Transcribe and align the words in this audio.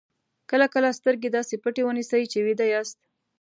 کله 0.49 0.65
کله 0.73 0.89
سترګې 0.99 1.29
داسې 1.37 1.55
پټې 1.63 1.81
ونیسئ 1.85 2.23
چې 2.31 2.39
ویده 2.45 2.65
یاست. 2.73 2.99